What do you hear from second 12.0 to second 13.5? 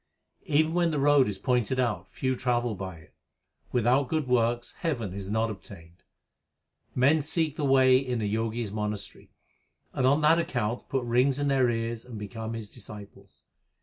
and become his disciples.